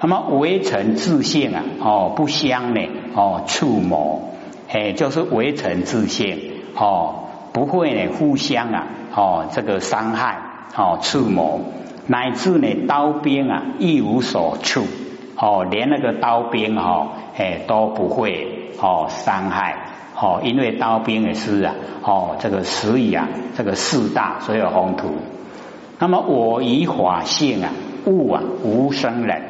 [0.00, 2.80] 那么围城自性啊，哦，不相呢，
[3.14, 4.34] 哦，触谋，
[4.68, 6.38] 哎，就是围城自性，
[6.76, 10.38] 哦，不会呢互相啊，哦，这个伤害，
[10.76, 11.62] 哦，触谋，
[12.06, 14.84] 乃至呢刀兵啊一无所触，
[15.36, 19.74] 哦，连那个刀兵哈，哎都不会哦伤害，
[20.16, 21.74] 哦，因为刀兵也是啊，
[22.04, 25.08] 哦，这个时以啊，这个四大所有宏图。
[25.98, 27.72] 那么我以法性啊，
[28.06, 29.42] 物啊无生人，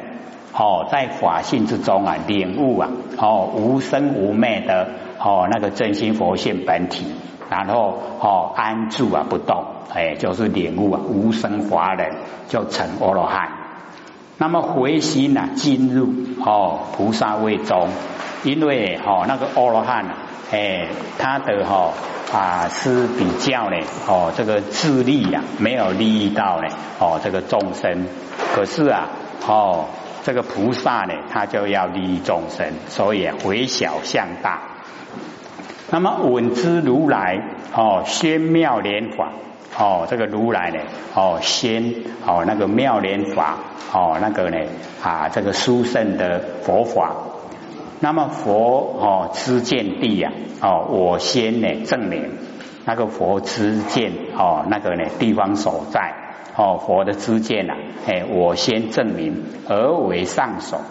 [0.53, 4.87] 哦，在法性之中啊领悟啊，哦无生无灭的
[5.19, 7.05] 哦那个真心佛性本体，
[7.49, 12.11] 然后哦安住啊不动，哎就是领悟啊无生法忍
[12.47, 13.49] 就成阿罗汉。
[14.37, 16.09] 那么回心啊进入
[16.45, 17.87] 哦菩萨位中，
[18.43, 20.15] 因为哦那个阿罗汉啊，
[20.51, 20.87] 哎
[21.17, 21.91] 他的哈。
[22.31, 26.67] 啊，是比较呢，哦，这个自利呀，没有利益到呢，
[26.99, 28.05] 哦，这个众生。
[28.53, 29.09] 可是啊，
[29.47, 29.85] 哦，
[30.23, 34.59] 这个菩萨呢，他就要利益众生，所以回小向大。
[35.91, 37.41] 那么稳之如来，
[37.73, 39.31] 哦，先妙莲法，
[39.77, 40.79] 哦，这个如来呢，
[41.15, 41.93] 哦，先
[42.25, 43.57] 哦那个妙莲法，
[43.91, 44.57] 哦，那个呢，
[45.01, 47.15] 啊，这个殊胜的佛法。
[48.01, 50.31] 那么佛哦知见地呀
[50.61, 52.31] 哦我先呢证明
[52.85, 56.13] 那个佛知见哦那个呢地方所在
[56.59, 57.73] 哦佛的知见呐
[58.05, 60.81] 哎我先证明而为上首。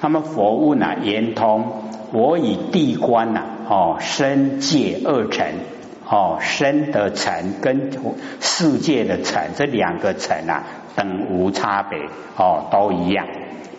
[0.00, 1.64] 那么佛问啊圆通
[2.12, 5.54] 我以地观呐哦身界二尘
[6.08, 7.90] 哦身的尘跟
[8.38, 10.62] 世界的尘这两个尘啊
[10.94, 11.98] 等无差别
[12.36, 13.26] 哦都一样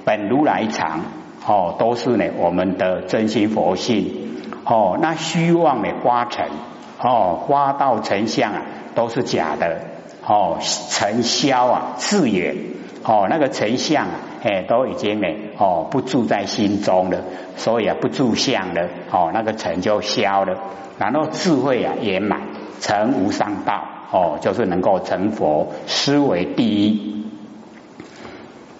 [0.04, 1.00] 本如来常。
[1.48, 4.12] 哦，都是呢，我们的真心佛性。
[4.66, 6.46] 哦，那虚妄的花尘，
[7.02, 8.62] 哦，花道成相啊，
[8.94, 9.80] 都是假的。
[10.30, 10.60] 哦，
[10.92, 12.56] 尘消啊，自远。
[13.04, 14.12] 哦，那个成相啊，
[14.44, 15.28] 哎，都已经呢，
[15.58, 17.24] 哦，不住在心中了，
[17.56, 18.88] 所以啊，不住相了。
[19.10, 20.56] 哦，那个尘就消了，
[21.00, 22.42] 然后智慧啊圆满，
[22.80, 23.84] 成无上道。
[24.12, 27.26] 哦，就是能够成佛，思为第一。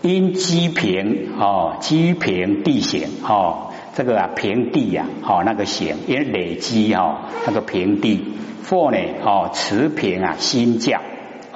[0.02, 8.24] 因积平哦，积平地形哦，这个啊平地呀，哦那个形，因为累积哦那个平地，
[8.70, 11.00] 或呢哦持平啊心教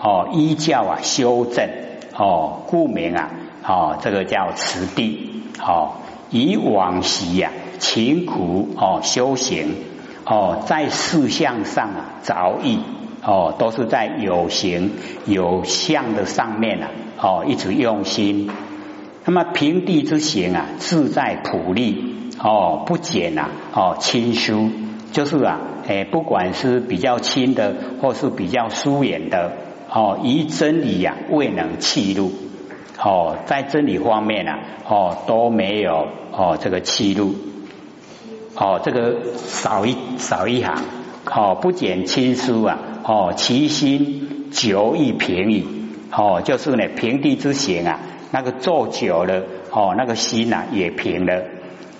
[0.03, 1.69] 哦依教啊修正
[2.15, 3.31] 哦故名啊
[3.65, 5.93] 哦这个叫持地哦
[6.29, 9.75] 以往昔呀勤苦哦修行
[10.25, 12.79] 哦在事项上啊着意
[13.23, 14.91] 哦都是在有形
[15.25, 16.89] 有相的上面啊。
[17.25, 18.49] 哦，一直用心。
[19.23, 24.69] 那么平地之行啊，自在普利哦，不减呐哦，亲疏
[25.13, 29.53] 就是啊，哎，不管是比较亲的，或是比较疏远的
[29.93, 32.31] 哦，以真理呀未能弃入
[32.99, 37.35] 哦，在真理方面啊哦都没有哦这个弃入
[38.55, 40.75] 哦，这个少一少一行
[41.25, 45.67] 哦，不减亲疏啊哦，其心久亦平矣。
[46.15, 47.99] 哦，就是呢，平地之行啊，
[48.31, 51.43] 那个坐久了，哦，那个心呐也平了。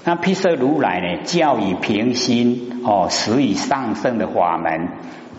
[0.05, 4.89] 那毗舍如来呢，教以平心，哦，使以上升的法门，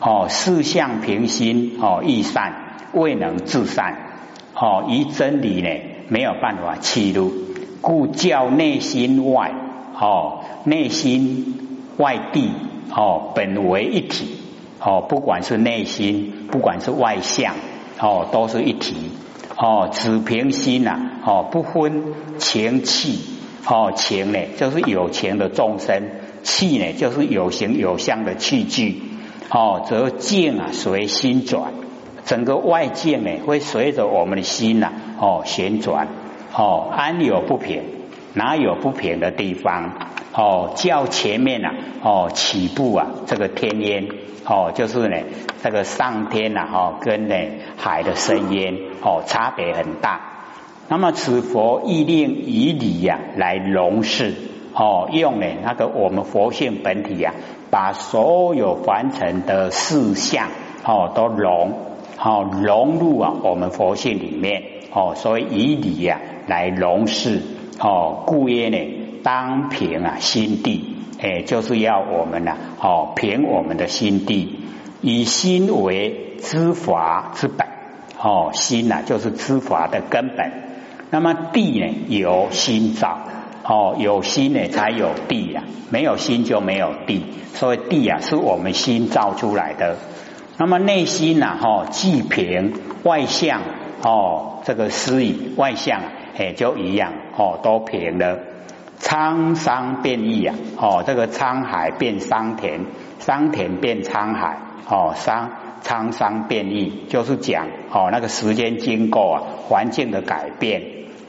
[0.06, 2.52] 哦，四相平心，哦，易善
[2.92, 3.96] 未能自善，
[4.54, 5.68] 哦，以真理呢
[6.08, 7.32] 没有办法弃入，
[7.80, 9.52] 故教内心外，
[9.98, 12.50] 哦，内心外地，
[12.94, 14.36] 哦，本为一体，
[14.78, 17.54] 哦，不管是内心，不管是外相。
[17.96, 19.12] 哦，都是一体
[19.56, 22.02] 哦，只平心呐哦，不分
[22.38, 23.20] 情气
[23.64, 26.02] 哦，情呢就是有情的众生，
[26.42, 29.00] 气呢就是有形有相的器具
[29.50, 31.72] 哦，则境啊随心转，
[32.24, 36.08] 整个外境呢会随着我们的心呐哦旋转
[36.54, 37.82] 哦，安有不平？
[38.32, 39.92] 哪有不平的地方？
[40.34, 41.68] 哦，较前面呐
[42.02, 44.08] 哦起步啊，这个天烟。
[44.46, 45.16] 哦，就是呢，
[45.62, 47.34] 这个上天呐，哈，跟呢
[47.78, 50.20] 海的深渊哦，差别很大。
[50.86, 54.34] 那么此佛意令以理呀来容事，
[54.74, 57.32] 哦，用呢那个我们佛性本体呀，
[57.70, 60.48] 把所有凡尘的事项
[60.84, 61.72] 哦都融，
[62.18, 64.62] 哦融入啊我们佛性里面，
[64.92, 67.42] 哦，所以以理呀来容事，
[67.80, 68.78] 哦，故曰呢
[69.22, 70.90] 当平啊心地。
[71.20, 74.58] 哎，就是要我们呢，哦，平我们的心地，
[75.00, 77.66] 以心为知法之本，
[78.20, 80.52] 哦，心呐就是知法的根本。
[81.10, 83.20] 那么地呢，由心造，
[83.64, 87.24] 哦，有心呢才有地呀，没有心就没有地，
[87.54, 89.96] 所以地啊是我们心造出来的。
[90.58, 93.62] 那么内心呐，哈，既平外向，
[94.02, 96.00] 哦，这个思以外向，
[96.36, 98.38] 哎，就一样哦，都平了。
[99.00, 102.86] 沧桑变异啊，哦，这个沧海变桑田，
[103.18, 104.58] 桑田变沧海，
[104.88, 105.50] 哦，桑
[105.82, 110.82] 沧桑变异，就是讲哦，那个时间经过啊，环境的改变，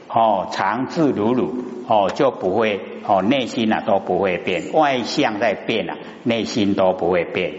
[0.08, 7.52] 哦，常自如如，哦，就不会哦，内心啊都不会变，外相在变啊，内心都不会变，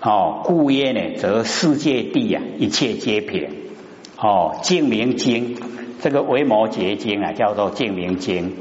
[0.00, 3.48] 哦，故曰呢，则世界地啊，一切皆平，
[4.18, 5.56] 哦，净明经，
[6.00, 8.54] 这个维摩诘经啊，叫做净明经。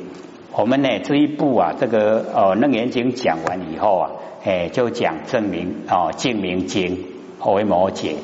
[0.52, 4.12] 我们呢这一步啊，这个呃楞严经讲完以后啊，
[4.44, 7.06] 哎就讲证明哦净明经
[7.46, 8.16] 为摩诘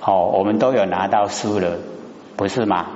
[0.00, 1.78] 哦，我们都有拿到书了，
[2.36, 2.93] 不是吗？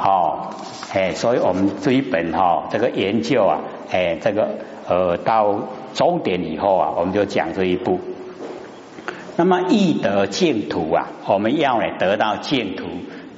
[0.00, 0.54] 好，
[0.94, 3.60] 哎，所以我们这一本哈这个研究啊，
[3.92, 4.48] 哎这个
[4.88, 8.00] 呃到终点以后啊，我们就讲这一步。
[9.36, 12.86] 那么易得净土啊，我们要呢得到净土，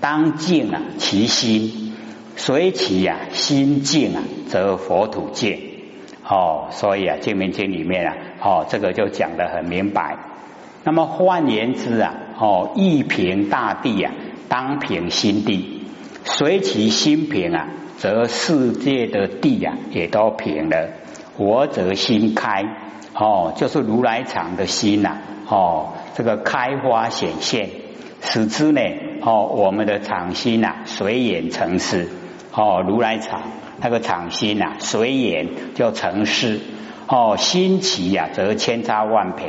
[0.01, 1.93] 当净啊其心。
[2.35, 5.59] 随其呀心静啊，则佛土静。
[6.27, 10.17] 哦，所以啊，《净明经》里面啊，哦，这个就讲得很明白。
[10.85, 14.13] 那么换言之啊，哦，一平大地啊，
[14.49, 15.72] 当平心地。
[16.25, 20.89] 随其心平啊，则世界的地啊，也都平了。
[21.37, 22.65] 我则心开，
[23.15, 27.71] 哦，就是如来藏的心呐，哦，这个开花显现，
[28.21, 28.81] 使之呢，
[29.23, 32.09] 哦，我们的藏心呐，随缘成事。
[32.55, 33.43] 哦，如来藏
[33.81, 36.61] 那个藏心呐，随缘就成事。
[37.09, 39.47] 哦，心起呀，则千差万别。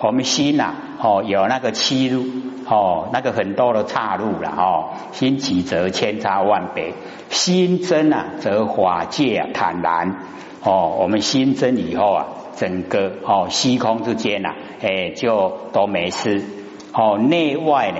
[0.00, 2.26] 我们心呐，哦，有那个七路，
[2.66, 4.50] 哦，那个很多的岔路了。
[4.56, 6.94] 哦，心起则千差万别，
[7.28, 10.16] 心真啊，则法界坦然。
[10.62, 12.26] 哦，我们心真以后啊，
[12.56, 16.44] 整个哦虚空之间呐，哎，就都没事。
[16.92, 17.98] 哦，内外呢？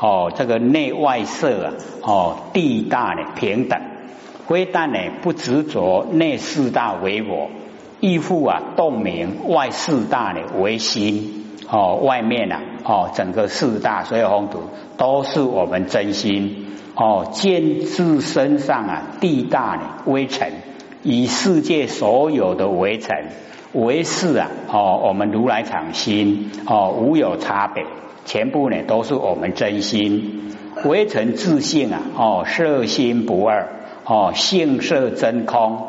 [0.00, 3.78] 哦，这个内外色啊，哦，地大呢平等，
[4.46, 7.50] 非但呢不执着内四大为我，
[8.00, 11.39] 亦复啊洞明外四大呢为心。
[11.70, 14.60] 哦，外面呐，哦，整个四大所有风土
[14.96, 16.66] 都是我们真心。
[16.96, 20.52] 哦，见自身上啊地大呢微尘，
[21.02, 23.28] 以世界所有的微尘
[23.72, 27.86] 为是啊，哦，我们如来藏心，哦，无有差别。
[28.26, 30.52] 全部呢都是我们真心，
[30.84, 32.00] 微尘自性啊！
[32.16, 33.68] 哦，色心不二
[34.04, 35.86] 哦，性色真空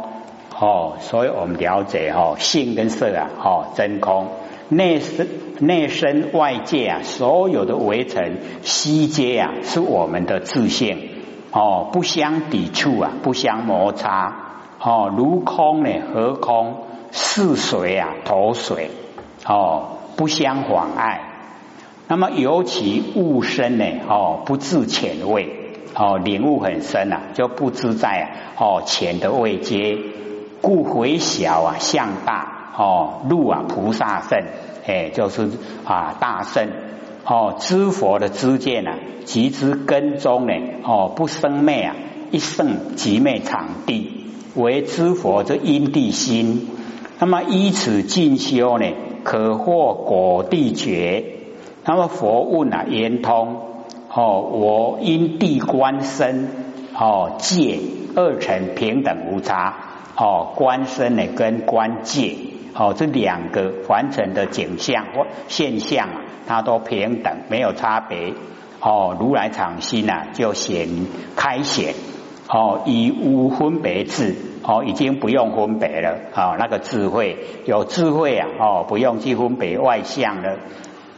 [0.57, 4.27] 哦，所以我们了解哦，性跟色啊哦真空，
[4.73, 5.27] 内身
[5.59, 11.09] 内身外界啊，所有的围城悉皆啊是我们的自性。
[11.51, 14.33] 哦，不相抵触啊，不相摩擦。
[14.79, 16.85] 哦，如空呢何空？
[17.11, 18.89] 似水啊投水。
[19.45, 21.27] 哦，不相妨碍。
[22.07, 28.25] 那么尤其物身呢，哦，不自浅位，哦，领悟很深啊，就不知在啊
[28.57, 29.97] 哦浅的位阶，
[30.61, 34.43] 故回小啊向大，哦，入啊菩萨圣，
[34.85, 35.49] 哎，就是
[35.83, 36.69] 啊大圣，
[37.25, 40.53] 哦，知佛的知见啊，即知根中呢，
[40.83, 41.95] 哦，不生灭啊，
[42.31, 44.25] 一圣即灭场地，
[44.55, 46.69] 为知佛之因地心。
[47.19, 48.85] 那么依此进修呢，
[49.23, 51.23] 可获果地觉。
[51.85, 53.57] 那么佛问啊，圆通
[54.13, 56.49] 哦，我因地观身
[56.97, 57.79] 哦，界
[58.15, 59.75] 二层平等无差
[60.17, 62.35] 哦，观身呢跟观界
[62.73, 66.07] 哦，这两个完成的景象或现象，
[66.47, 68.33] 它都平等，没有差别
[68.79, 69.15] 哦。
[69.19, 70.87] 如来藏心呐，就显
[71.35, 71.93] 开显
[72.47, 80.57] 哦，以无分别智哦，已经不用分别了哦，那个智慧有智慧啊哦，不用去分别外相了。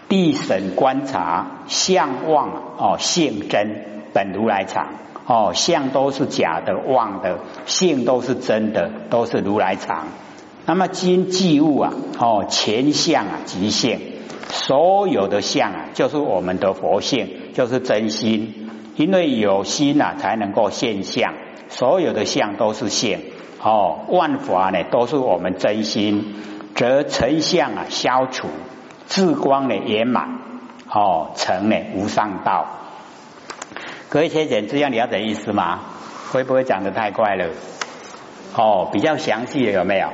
[0.10, 4.88] 地审观察相妄哦，性真本如来藏
[5.26, 10.08] 哦，相都是假的，妄的性都是真的，都是如来藏。
[10.66, 14.00] 那么今即物啊哦，前相啊即性，
[14.48, 18.70] 所有的相啊就是我们的佛性，就是真心。
[18.96, 21.34] 因为有心啊，才能够现相，
[21.68, 23.22] 所有的相都是现
[23.60, 26.36] 哦，万法呢都是我们真心，
[26.76, 28.48] 则成相啊消除。
[29.08, 30.40] 智光呢圆满
[30.90, 32.68] 哦，成呢无上道。
[34.10, 35.80] 各位先生，这样了解意思吗？
[36.32, 37.50] 会不会讲的太快了？
[38.56, 40.10] 哦，比较详细的有没有？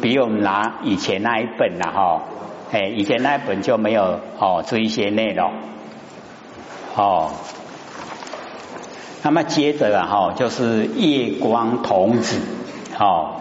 [0.00, 2.22] 比我们拿以前那一本了哈，
[2.72, 5.52] 哎，以前那一本就没有哦这一些内容
[6.96, 7.30] 哦。
[9.22, 12.40] 那么接着啊哈，就是夜光童子
[12.98, 13.36] 哦。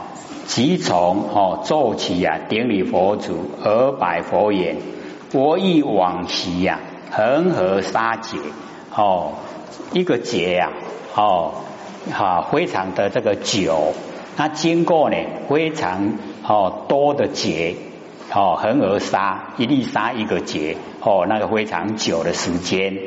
[0.45, 4.77] 即从哦奏起呀，顶礼佛祖而拜佛言：
[5.31, 6.79] 我忆往昔呀，
[7.11, 8.37] 恒河沙劫
[8.95, 9.33] 哦，
[9.93, 10.71] 一个劫呀
[11.15, 11.51] 哦，
[12.11, 13.93] 哈非常的这个久，
[14.37, 16.13] 那经过呢非常
[16.49, 17.75] 哦多的劫
[18.33, 22.97] 哦恒河沙一粒沙一个劫哦那个非常久的时间，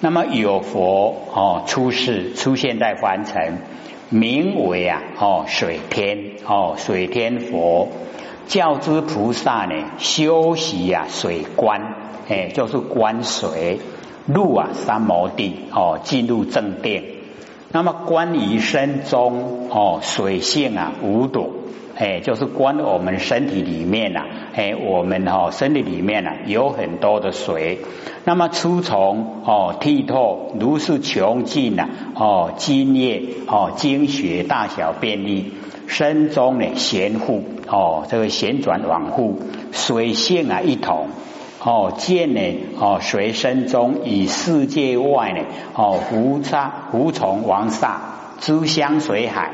[0.00, 3.62] 那么有佛哦出世出现在凡尘，
[4.10, 7.88] 名为啊哦水天哦水天佛，
[8.46, 11.80] 教之菩萨呢修习啊水观，
[12.28, 13.78] 哎就是观水
[14.26, 17.02] 入啊三摩地哦进入正殿。
[17.72, 21.50] 那么观于身中哦，水性啊无朵，
[21.96, 24.24] 哎，就是观我们身体里面呐，
[24.54, 27.78] 哎，我们哈身体里面呐有很多的水。
[28.24, 35.52] 那么粗从哦剔透，如是穷尽呐哦津液哦精血大小便利，
[35.86, 39.38] 身中呢旋护哦这个旋转往复，
[39.72, 41.08] 水性啊一统。
[41.66, 42.40] 哦，见呢？
[42.78, 45.38] 哦，随身中以世界外呢？
[45.74, 47.92] 哦，湖差湖从王煞，
[48.38, 49.50] 诸香水海，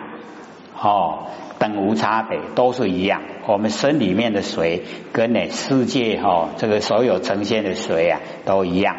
[0.77, 1.27] 哦，
[1.61, 3.21] 等无差别，都是一样。
[3.47, 8.97] 我们身里面的水，跟呢世界哈这个所有呈现的水啊，都一样。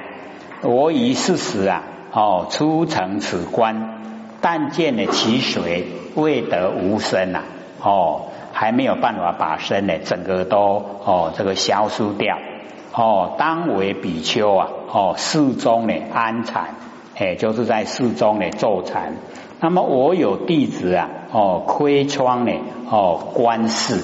[0.61, 4.03] 我以事实啊，哦，初成此观，
[4.41, 7.41] 但见呢其水未得无生呐，
[7.81, 12.37] 哦，还没有办法把身呢整个都哦这个消失掉。
[12.93, 14.67] 哦，当为比丘啊！
[14.91, 16.75] 哦，世中呢安禅，
[17.17, 19.15] 哎，就是在世中呢坐禅。
[19.63, 22.51] 那么我有弟子啊，哦，窥窗呢，
[22.89, 24.01] 哦，观世，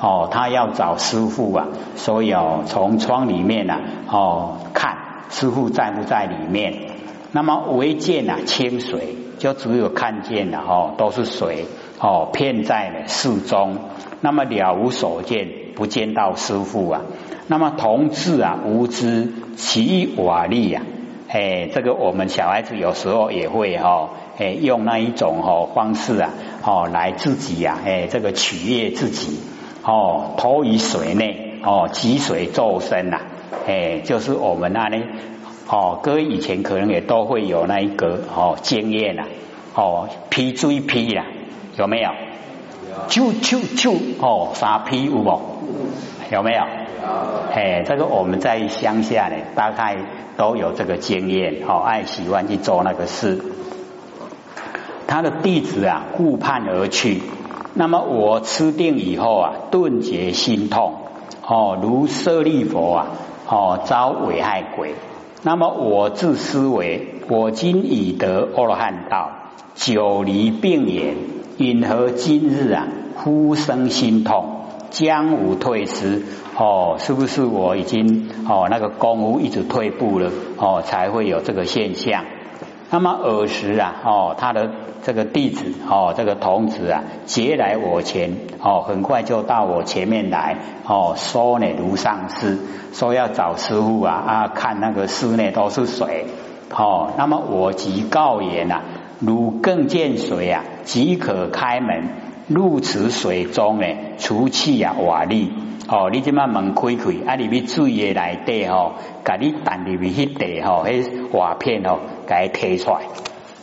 [0.00, 3.74] 哦，他要找师傅啊，所以哦，从窗里面呢，
[4.08, 4.96] 哦，看
[5.28, 6.92] 师傅在不在里面。
[7.32, 11.64] 那么唯见啊清水，就只有看见了哦，都是水
[11.98, 13.78] 哦，片在了寺中。
[14.20, 17.02] 那么了无所见，不见到师傅啊。
[17.48, 20.82] 那么同志啊，无知其瓦力呀，
[21.28, 24.10] 哎，这个我们小孩子有时候也会哈，
[24.40, 26.30] 哎，用那一种哈方式啊，
[26.64, 29.38] 哦，来自己呀，哎，这个取悦自己，
[29.84, 33.18] 哦，投于水内，哦，积水作身呐，
[33.68, 35.04] 哎，就是我们那里，
[35.68, 39.24] 哦，各位以前可能也都会有那一个哦经验呐，
[39.74, 41.26] 哦，劈追劈啦，
[41.76, 42.10] 有没有？
[43.08, 45.38] 就就就哦，杀劈有冇？
[46.32, 46.62] 有没有？
[47.52, 49.98] 哎，这个我们在乡下呢，大概
[50.38, 53.38] 都有这个经验，哦，爱喜欢去做那个事。
[55.10, 57.20] 他的弟子啊，顾盼而去。
[57.74, 60.94] 那么我吃定以后啊，顿觉心痛，
[61.44, 63.06] 哦，如舍利佛啊，
[63.48, 64.94] 哦，遭危害鬼。
[65.42, 69.32] 那么我自思维，我今已得阿罗汉道，
[69.74, 71.16] 久离病眼，
[71.56, 72.86] 因何今日啊，
[73.16, 74.58] 忽生心痛？
[74.90, 76.22] 将无退失
[76.56, 82.24] 哦，是不是我已经哦那个功夫一直退步了哦，才会有这个现象？
[82.92, 84.68] 那么尔时啊哦，他的
[85.02, 92.58] 这个弟子哦，这个童子啊，劫来我前哦，很快就到我前面来哦，说呢如上师，
[92.92, 96.26] 说要找师傅啊啊，看那个室内都是水
[96.74, 98.82] 哦，那么我即告言呐，
[99.20, 102.30] 汝更见水啊，即可开门。
[102.48, 103.86] 入此水中呢，
[104.18, 105.50] 除气啊瓦砾
[105.86, 113.02] 哦，你即马门开开，啊里面水液内底吼，甲你弹入去迄地吼，迄瓦片吼，甲伊提出来。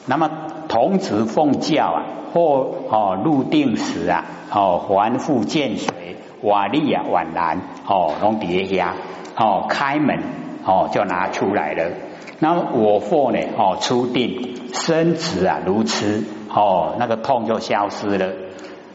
[0.05, 0.29] 那么
[0.67, 8.95] 童子奉教啊，或哦入定时啊，哦还复见水瓦砾啊宛然哦，拢叠下
[9.35, 10.19] 哦开门
[10.65, 11.91] 哦就拿出来了。
[12.39, 18.33] 那我或呢哦出定生子啊如痴哦，那个痛就消失了。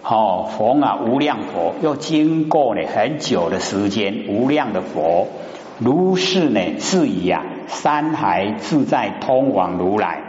[0.04, 5.28] 哦，佛啊，无量佛，又经过呢很久的时间，无量的佛，
[5.78, 10.20] 如是呢，自以啊，山海自在通往如来，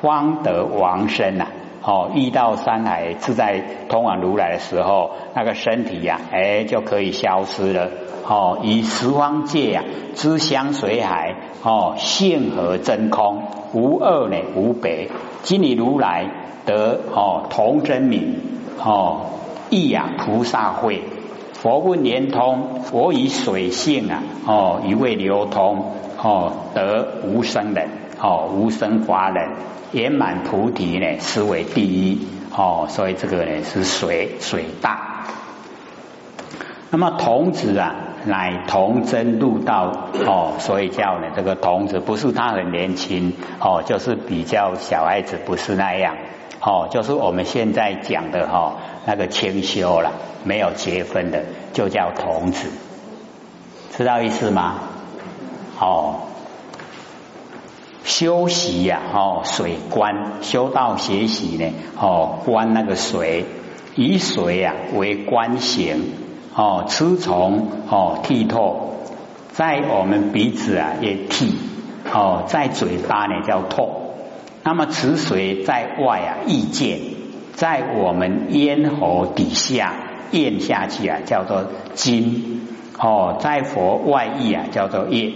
[0.00, 1.46] 方得王身呐。
[1.82, 7.88] 哦，遇到山海自在通往如来的时候，那个身体呀，哎，就可以消失了。
[8.28, 15.08] 哦，以十方界呀，知相随海，哦，性和真空，无二呢，无别。
[15.42, 16.26] 今你如来
[16.66, 18.38] 得哦，同真名。
[18.82, 19.22] 哦，
[19.70, 21.02] 意啊，菩萨会，
[21.54, 25.92] 佛问连通，我以水性啊，哦，一味流通，
[26.22, 27.88] 哦，得无生人，
[28.20, 29.50] 哦，无生法人，
[29.92, 35.26] 圆满菩提呢，是为第一，哦，所以这个呢是水水大。
[36.90, 37.94] 那么童子啊，
[38.24, 39.92] 乃童真入道，
[40.26, 46.16] 哦，所以叫呢这个童子，不是他很年轻，哦，就是比较小孩子，不是那样。
[46.60, 50.12] 哦，就是我们现在讲的哈，那个清修了，
[50.44, 52.68] 没有结婚的，就叫童子，
[53.96, 54.74] 知道意思吗？
[55.78, 56.16] 哦，
[58.10, 63.44] 修习呀，哦，水观修道学习呢，哦，观那个水，
[63.94, 66.02] 以水啊为观行，
[66.52, 68.96] 哦，吃从哦剔透，
[69.52, 71.52] 在我们鼻子啊也剔，
[72.12, 74.16] 哦，在嘴巴呢叫透，
[74.64, 76.98] 那么此水在外啊意见，
[77.54, 79.94] 在我们咽喉底下
[80.32, 81.64] 咽下去啊叫做
[81.94, 82.66] 津，
[82.98, 85.32] 哦，在佛外意啊叫做液，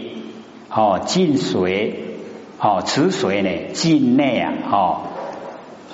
[0.69, 2.01] 哦，进水。
[2.65, 5.01] 哦，此水呢，境内啊，哦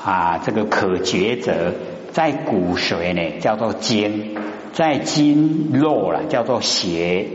[0.04, 1.74] 啊，这个可觉者，
[2.12, 4.36] 在骨髓呢叫做筋，
[4.72, 7.26] 在筋肉了叫做血。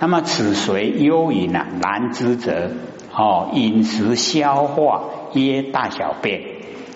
[0.00, 2.72] 那么此水幽隐啊，难知者，
[3.16, 6.42] 哦，饮食消化约大小便，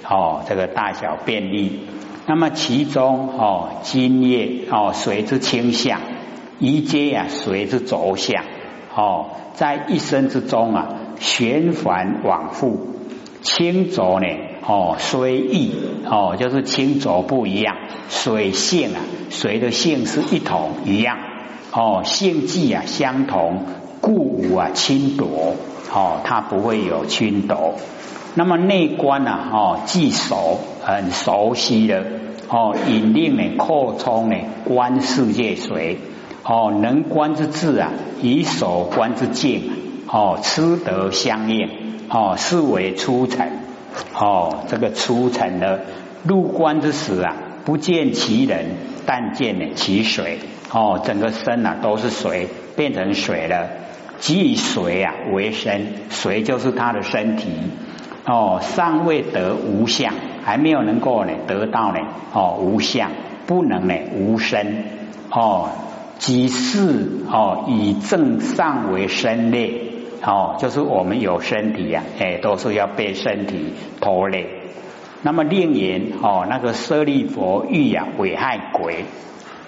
[0.07, 1.87] 哦，这个大小便利。
[2.27, 6.01] 那么其中哦，津液哦，水之倾向，
[6.59, 8.45] 一皆呀，水之轴向，
[8.95, 10.99] 哦，在一生之中啊。
[11.23, 12.89] 旋返往复，
[13.43, 14.27] 轻浊呢？
[14.67, 15.73] 哦，虽异
[16.05, 17.77] 哦，就是轻浊不一样。
[18.09, 19.01] 水性啊，
[19.31, 21.17] 水的性是一同一样
[21.71, 23.63] 哦，性质啊相同，
[24.01, 25.55] 故无啊侵夺
[25.95, 27.75] 哦，它不会有侵夺。
[28.35, 29.39] 那么内观呢？
[29.53, 32.05] 哦，既熟很熟悉的
[32.49, 35.99] 哦，引令呢扩充呢观世界水
[36.43, 39.71] 哦，能观之智啊，以手观之境。
[40.15, 41.71] 哦，吃得相应，
[42.11, 43.51] 哦，是为初尘，
[44.15, 45.87] 哦，这个初成的
[46.23, 48.77] 入关之时啊，不见其人，
[49.07, 50.39] 但见呢其水，
[50.71, 53.71] 哦，整个身啊都是水，变成水了，
[54.19, 57.49] 即以水啊为身，水就是他的身体，
[58.27, 60.13] 哦，尚未得无相，
[60.45, 62.01] 还没有能够呢得到呢，
[62.35, 63.13] 哦，无相，
[63.47, 64.85] 不能呢无身，
[65.31, 65.71] 哦，
[66.19, 69.89] 即是哦以正上为身类。
[70.25, 74.47] 哦，就是我们有身体呀，哎，都是要被身体拖累。
[75.23, 79.05] 那么另言哦，那个舍利佛欲啊危害鬼。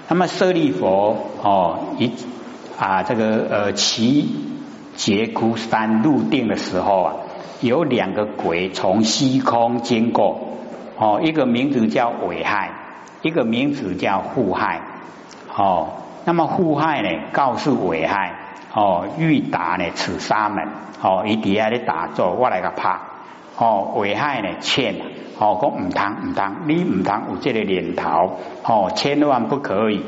[0.08, 2.12] 那么舍利佛哦一
[2.78, 4.28] 啊这个呃其
[4.95, 7.14] 结枯山入定的时候啊，
[7.60, 10.38] 有两个鬼从虚空经过
[10.97, 12.71] 哦，一个名字叫危害，
[13.23, 14.82] 一个名字叫护害。
[15.56, 15.88] 哦，
[16.25, 18.44] 那么护害呢，告诉危害。
[18.75, 20.67] 哦，欲打呢，此沙门
[21.00, 22.99] 哦，伊底下咧打坐，我来个拍
[23.56, 24.97] 哦，危害呢，欠
[25.39, 30.02] 哦，讲唔通唔通，你唔通有这个念头哦，千万不可以。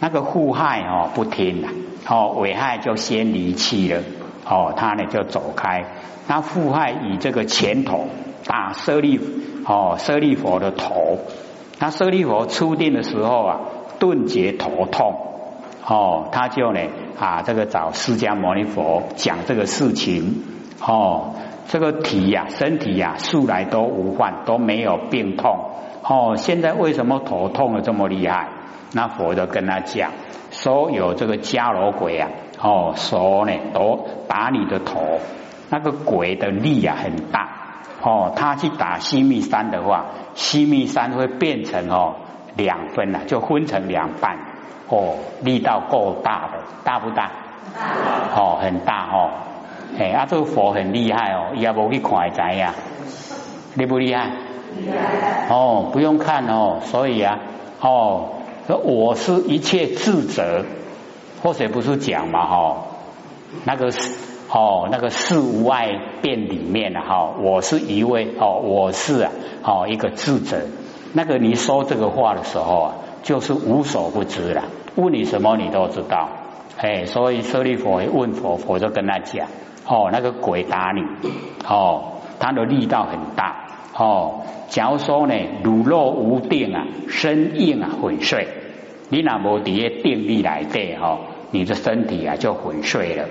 [0.00, 1.68] 那个护害哦，不听了
[2.08, 4.00] 哦，危害就先离弃了
[4.48, 5.84] 哦，他呢就走开。
[6.26, 8.08] 那护害以这个前头
[8.46, 9.20] 打舍利
[9.66, 11.18] 哦，舍利佛的头。
[11.78, 13.60] 那舍利佛出定的时候啊，
[13.98, 15.31] 顿觉头痛。
[15.84, 16.80] 哦，他就呢
[17.18, 20.44] 啊，这个找释迦牟尼佛讲这个事情。
[20.80, 21.34] 哦，
[21.68, 25.70] 这个体呀，身体呀，素来都无患，都没有病痛。
[26.02, 28.48] 哦，现在为什么头痛的这么厉害？
[28.92, 30.10] 那佛就跟他讲，
[30.50, 35.18] 说有这个迦罗鬼啊，哦，说呢都打你的头，
[35.70, 37.48] 那个鬼的力啊很大。
[38.02, 42.16] 哦，他去打西密山的话，西密山会变成哦
[42.56, 44.36] 两分了，就分成两半。
[44.88, 47.30] 哦，力道够大的，大不大？
[47.74, 48.40] 大。
[48.40, 49.30] 哦，很大哦。
[49.98, 52.74] 哎，啊，这个佛很厉害哦，也无去看知呀。
[53.74, 54.30] 厉不厉害？
[54.76, 55.46] 厉害。
[55.54, 57.38] 哦，不用看哦，所以啊，
[57.80, 58.28] 哦，
[58.66, 60.64] 说我是一切智者，
[61.42, 62.76] 或者不是讲嘛哈？
[63.64, 63.90] 那个
[64.50, 65.90] 哦，那个事无碍
[66.20, 70.60] 变里面的哈，我是一位哦，我是啊，哦，一个智者。
[71.14, 74.64] 那个你说这个话的时候啊，就是无所不知了。
[74.96, 76.28] 问你什么你都知道，
[76.76, 79.46] 哎，所以舍利佛问佛，佛就跟他讲，
[79.86, 81.02] 哦，那个鬼打你，
[81.66, 88.48] 哦，他的力道很大，哦，假如说呢，如若无定啊，身硬啊，粉碎，
[89.08, 93.24] 你那无底下定力来对，哈，你的身体啊就粉碎了。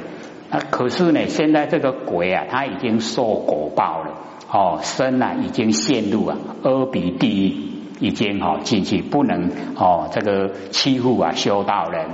[0.49, 4.13] 那可是呢，现在这个鬼啊，他已经受果报了，
[4.51, 7.70] 哦，身啊已经陷入啊阿鼻地狱。
[8.01, 12.07] 已经哈进去不能哦，这个欺负啊修道人。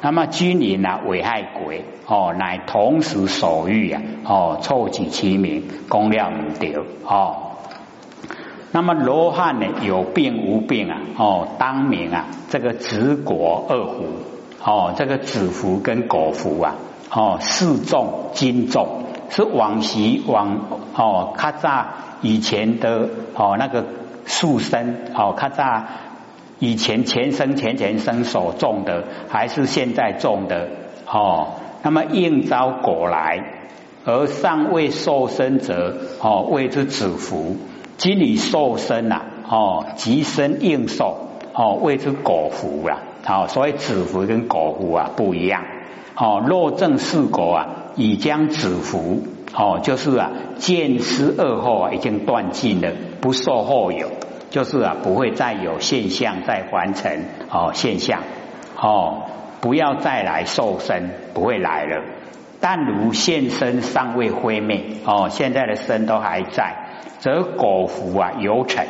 [0.00, 7.52] 那么君临啊危害鬼哦，乃同时所欲啊哦，凑举其名，公料唔丢哦。
[8.72, 14.06] 那么罗汉呢有病无病啊哦，当名啊这个子果二福
[14.64, 16.74] 哦，这个子福跟果福啊
[17.10, 20.58] 哦，四重金重是往昔往
[20.96, 21.84] 哦，咔嚓
[22.22, 23.84] 以前的哦那个。
[24.26, 25.84] 树生哦，看在
[26.58, 30.68] 以前前生前前生所种的，还是现在种的
[31.06, 31.54] 哦。
[31.82, 33.42] 那么应招果来
[34.04, 37.56] 而尚未受身者，哦，谓之子福；
[37.96, 42.98] 今已受身呐，哦，即身应受，哦，谓之果福啊。
[43.24, 45.62] 好，所以子福跟果福啊不一样。
[46.16, 49.22] 哦，若正四果啊，已将子福，
[49.54, 54.08] 哦，就是啊，见思二后，已经断尽了，不受后有，
[54.50, 57.12] 就是啊，不会再有现象再完成
[57.50, 58.20] 哦现象，
[58.80, 59.24] 哦，
[59.60, 62.02] 不要再来受身，不会来了。
[62.60, 66.76] 但如现身尚未灰灭，哦，现在的身都还在，
[67.18, 68.86] 则果福啊有成，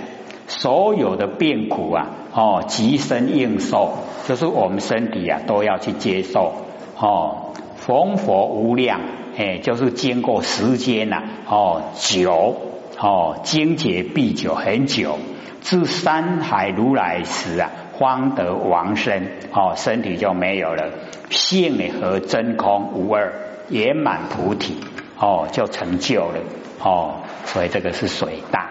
[0.46, 3.94] 所有的变苦啊，哦，即身应受，
[4.28, 6.52] 就是我们身体啊都要去接受，
[6.98, 9.00] 哦，逢佛无量，
[9.36, 12.56] 哎，就是经过时间呐，哦，久，
[12.98, 15.18] 哦，经劫必久很久，
[15.62, 20.90] 至山海如来时啊，方得王身，哦，身体就没有了，
[21.30, 23.32] 性呢和真空无二。
[23.70, 24.76] 圆满菩提
[25.18, 26.40] 哦，就成就了
[26.82, 27.14] 哦，
[27.46, 28.68] 所以这个是水大。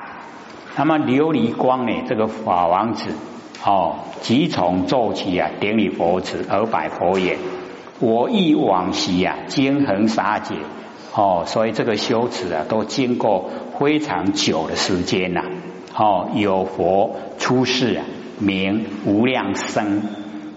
[0.75, 2.03] 那么琉璃光呢？
[2.07, 3.09] 这个法王子
[3.65, 7.37] 哦，即从奏起啊，顶礼佛子而拜佛也：
[8.01, 10.55] 我忆往昔啊，经恒杀劫
[11.13, 15.41] 哦，所以这个修持啊，都经过非常久的时间呐。
[15.95, 18.05] 哦，有佛出世啊，
[18.39, 20.01] 名无量生，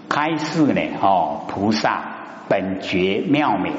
[0.09, 2.01] 开示呢哦，菩萨
[2.49, 3.71] 本觉妙美。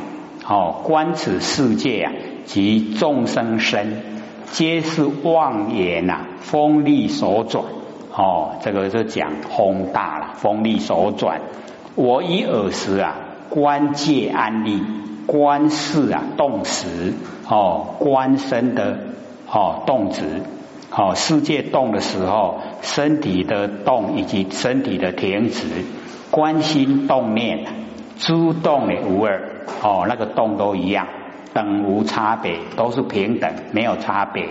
[0.48, 2.12] 哦，观此世界啊，
[2.44, 4.02] 及众生身，
[4.44, 7.64] 皆是妄言呐，风力所转。
[8.14, 11.40] 哦，这个是讲风大了，风力所转。
[11.96, 13.16] 我以耳时啊，
[13.50, 14.82] 观界安立，
[15.26, 17.14] 观世啊动时，
[17.48, 18.98] 哦，观身的
[19.50, 20.22] 哦动止，
[20.90, 25.66] 哦，世界动的时候，身体的动以及身体的停止，
[26.30, 27.66] 观心动念，
[28.18, 29.52] 诸动也无二。
[29.82, 31.08] 哦，那个动都一样，
[31.52, 34.48] 等无差别，都是平等，没有差别。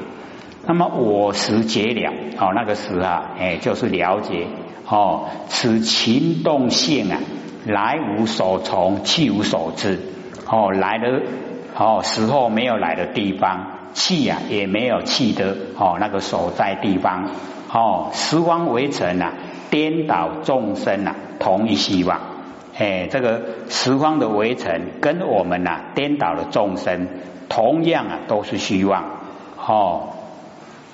[0.68, 4.48] 那么我识解了，哦，那个时啊，哎，就是了解，
[4.88, 7.18] 哦，此情动性啊，
[7.66, 10.00] 来无所从，去无所至，
[10.48, 11.22] 哦，来的
[11.76, 17.32] 哦时候没有来的地方，去呀也没有去的哦那个所在地方，
[17.72, 19.34] 哦，时光围城啊，
[19.70, 22.20] 颠倒众生啊，同一希望。
[22.78, 27.08] 哎，这个十方的围城跟我们呐颠倒的众生，
[27.48, 29.06] 同样啊都是虚妄
[29.66, 30.10] 哦。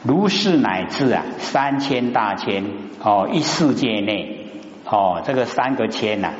[0.04, 2.66] 如是乃至啊三千大千
[3.04, 4.48] 哦一世界内
[4.86, 6.34] 哦这个三个千呐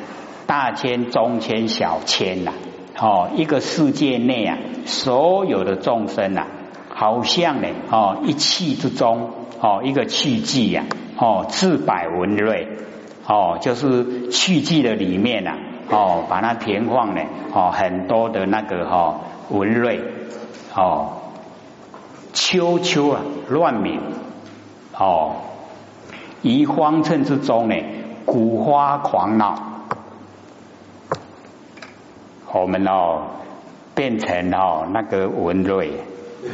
[0.52, 2.52] 大千中千小千呐。
[3.00, 6.44] 哦一个世界内啊所有的众生呐，
[6.94, 9.30] 好像呢哦一气之中
[9.62, 10.84] 哦一个气迹呀
[11.16, 12.68] 哦自百文瑞。
[13.26, 15.52] 哦，就是去迹的里面呐，
[15.88, 17.22] 哦，把它填放呢，
[17.54, 20.00] 哦，很多的那个哈文瑞，
[20.76, 21.12] 哦，
[22.34, 24.00] 秋秋啊乱鸣，
[24.98, 25.36] 哦，
[26.42, 27.76] 于荒尘之中呢，
[28.26, 29.54] 古花狂闹，
[32.52, 33.22] 我们哦
[33.94, 35.92] 变成哦那个文瑞，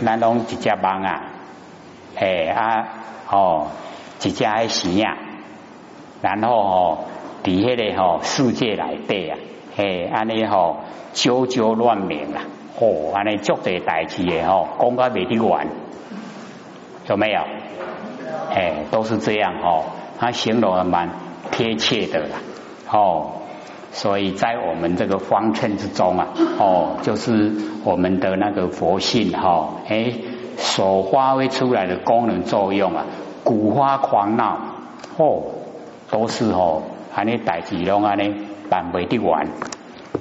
[0.02, 1.22] 那种一只蚊啊，
[2.16, 2.88] 哎啊，
[3.30, 3.66] 哦，
[4.22, 5.16] 一只还死呀。
[6.20, 6.98] 然后哦，
[7.42, 9.38] 底下的吼世界来对啊，
[9.76, 10.78] 嘿，安尼吼
[11.12, 12.42] 九九乱鸣啊，
[12.80, 15.66] 哦，安尼足多代志的吼，讲个未得完，
[17.08, 17.40] 有没有？
[18.54, 19.84] 哎，都是这样哦，
[20.18, 21.10] 他形容的蛮
[21.50, 22.36] 贴切的啦，
[22.90, 23.32] 哦，
[23.98, 26.28] 所以在我们这个方寸之中啊，
[26.60, 30.12] 哦，就是我们的那个佛性哈，哎，
[30.56, 33.06] 所发挥出来的功能作用啊，
[33.42, 34.56] 古花狂闹，
[35.16, 35.42] 哦。
[36.10, 36.84] 都是哦，
[37.14, 38.34] 安尼代志拢安尼
[38.70, 39.46] 办未得完。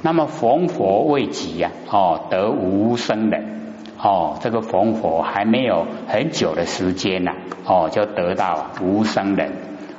[0.01, 7.31] 那么逢佛未及呀，哦得无生人，哦这个逢佛还没有很久的时间呐，
[7.65, 9.53] 哦就得到无生人。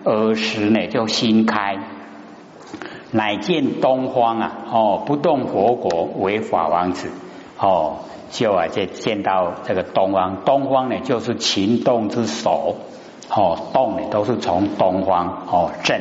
[0.04, 1.78] 而时呢就心开，
[3.10, 7.08] 乃见东方啊，哦不动佛国为法王子，
[7.58, 12.76] 哦就啊就见到这个东方，东方呢就是情动之首。
[13.30, 16.00] 哦，动呢都是从东方哦正，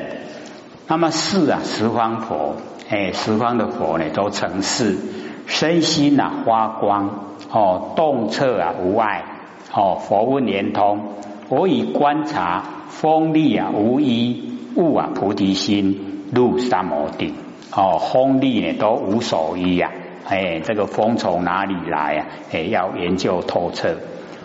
[0.87, 2.55] 那么是啊十方佛，
[2.89, 4.97] 哎十方的佛呢都成四，
[5.45, 7.25] 身心啊发光。
[7.51, 9.25] 哦动彻啊无碍。
[9.73, 11.01] 哦佛问连通，
[11.49, 16.16] 我以观察风力啊无一物啊菩提心。
[16.33, 17.33] 入三摩地
[17.71, 19.91] 哦风力呢都无所依呀，
[20.27, 22.25] 哎这个风从哪里来啊？
[22.51, 23.95] 哎要研究透彻。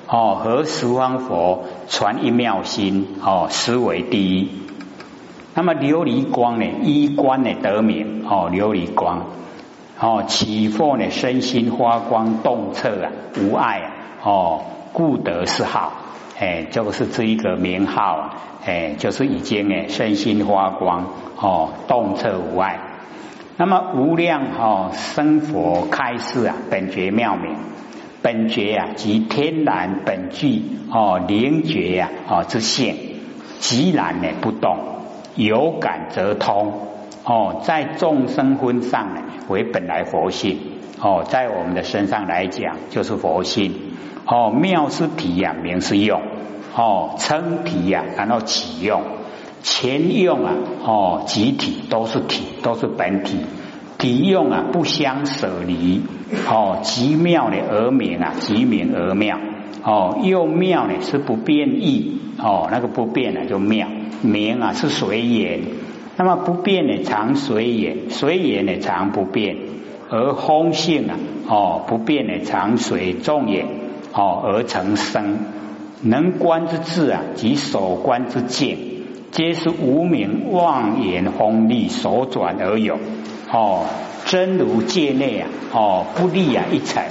[0.09, 4.51] 哦，和十方佛传一妙心，哦，实为第一。
[5.55, 6.67] 那么琉璃光呢？
[6.83, 9.27] 衣冠呢得名哦，琉璃光
[9.99, 13.89] 哦，起惑呢，身心发光动彻啊，无碍啊，
[14.23, 14.61] 哦，
[14.93, 15.93] 故得是好，
[16.43, 18.31] 哎，就是这一个名号，
[18.65, 21.07] 哎，就是已经哎身心发光，
[21.41, 22.81] 哦，动彻无碍。
[23.57, 27.55] 那么无量哦生佛开示啊，本觉妙明，
[28.23, 32.97] 本觉啊即天然本具哦灵觉呀哦之性，
[33.61, 34.79] 即然呢不动，
[35.37, 36.73] 有感则通。
[37.25, 40.57] 哦，在众生分上呢，为本来佛性；
[41.01, 43.73] 哦，在我们的身上来讲，就是佛性。
[44.27, 46.21] 哦，妙是体呀，名是用。
[46.75, 49.03] 哦，称体呀，然后启用，
[49.63, 50.55] 前用啊，
[50.85, 53.39] 哦，集体都是体，都是本体。
[53.99, 56.03] 体用啊，不相舍离。
[56.49, 59.39] 哦，极妙的而名啊，极名而妙。
[59.85, 62.21] 哦，又妙呢，是不变异。
[62.39, 63.87] 哦，那个不变呢，就妙。
[64.23, 65.61] 名啊，是随缘。
[66.17, 69.57] 那么不变的常随缘，随缘呢常不变；
[70.11, 71.17] 而空性啊，
[71.49, 73.65] 哦，不变的常随众也，
[74.13, 75.39] 哦，而成生。
[76.03, 78.77] 能观之智啊，及所观之见，
[79.31, 82.99] 皆是无名妄言风力所转而有。
[83.51, 83.87] 哦，
[84.27, 87.03] 真如界内啊，哦，不立啊一层。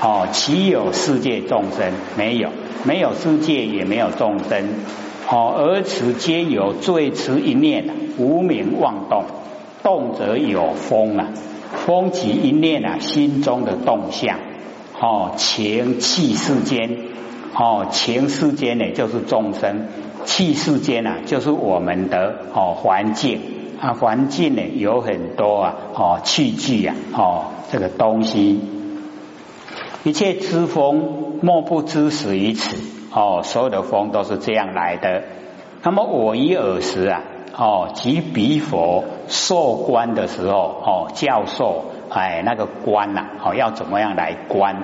[0.00, 1.92] 哦，岂有世界众生？
[2.16, 2.48] 没有，
[2.84, 4.68] 没有世界，也没有众生。
[5.32, 9.24] 哦，而此皆有最迟一念啊，无名妄动，
[9.82, 11.28] 动则有风啊，
[11.86, 14.38] 风起一念啊，心中的动向。
[15.00, 16.98] 哦，情气世间，
[17.54, 19.86] 哦，情世间呢，就是众生；
[20.26, 23.40] 气世间啊，就是我们的哦环境
[23.80, 28.60] 啊，环境呢有很多啊，哦器具啊，哦这个东西，
[30.04, 33.01] 一切之风，莫不知始于此。
[33.14, 35.22] 哦，所有的风都是这样来的。
[35.82, 37.22] 那么我以尔时啊，
[37.56, 44.76] 哦，即彼佛受观的时候，哦，教授，哎，那个观呐，哦，要怎么样来观？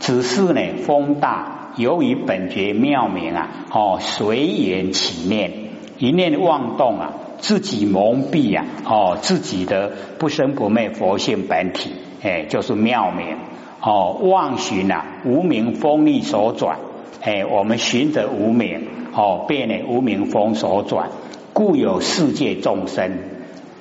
[0.00, 5.52] 只是呢，风大，由于本觉妙明啊，哦，随缘起念，
[5.98, 11.92] 一念妄动啊，自己蒙蔽啊，哦，自己的不生不灭佛性本体，
[12.22, 13.36] 哎，就是妙明，
[13.82, 16.78] 哦，妄寻啊，无名风力所转。
[17.22, 21.10] 哎，我们寻着无名，哦，变呢无名风所转，
[21.52, 23.18] 故有世界众生。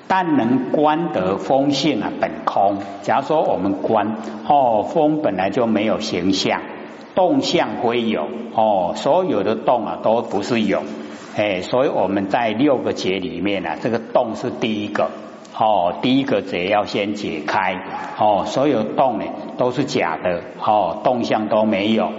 [0.06, 2.78] 但能观得风性啊，本空。
[3.02, 4.18] 假如说我们观，
[4.48, 6.62] 哦，风本来就没有形象，
[7.16, 10.84] 动向会有，哦，所有的动啊都不是有。
[11.36, 15.10] 哎，所以我们在六个节里面呢，这个动是第一个，
[15.58, 17.82] 哦，第一个节要先解开，
[18.20, 19.26] 哦，所有动呢
[19.58, 22.12] 都是假的，哦，动向都没有。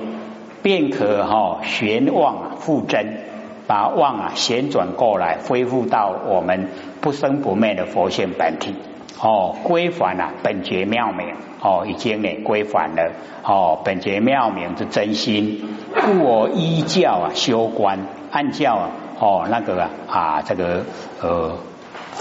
[0.64, 3.18] 便可哈旋妄复真，
[3.66, 6.70] 把妄啊旋转过来，恢复到我们
[7.02, 8.74] 不生不灭的佛性本体
[9.20, 13.12] 哦，归还了本觉妙明哦，已经呢归还了
[13.44, 17.98] 哦，本觉妙明之真心，故我依教啊修观，
[18.30, 20.86] 按教啊哦那个啊这个
[21.20, 21.58] 呃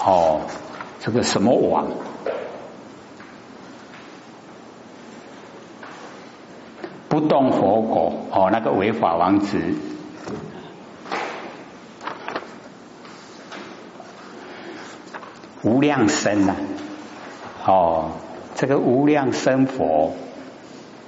[0.06, 0.42] 哦
[1.00, 1.88] 这个什么网。
[7.28, 9.58] 动佛果哦，那个违法王子
[15.64, 16.56] 无量身呐
[17.66, 18.12] 哦，
[18.56, 20.14] 这个无量身佛，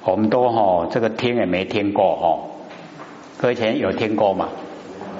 [0.04, 2.16] 我们都哈这个听也没听过
[3.42, 4.50] 哈，以前有听过吗？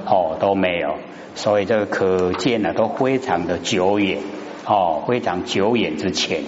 [0.06, 0.96] 哦都没有，
[1.36, 4.20] 所以这个可见呢都非常的久远
[4.66, 6.44] 哦，非常久远之前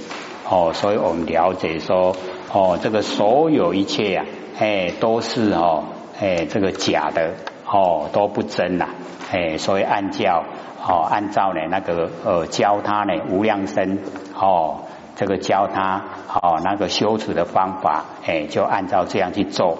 [0.50, 2.16] 哦，所以我们了解说。
[2.50, 4.26] 哦，这个所有一切呀，
[4.60, 5.84] 哎，都是哦，
[6.20, 7.34] 哎，这个假的，
[7.66, 8.88] 哦，都不真呐，
[9.32, 10.44] 哎，所以按照，
[10.84, 14.00] 哦，按照呢那个呃教他呢无量身，
[14.36, 14.80] 哦，
[15.16, 16.02] 这个教他，
[16.34, 19.78] 哦，那个修持的方法，哎，就按照这样去做。